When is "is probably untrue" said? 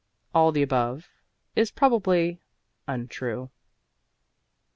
1.55-3.51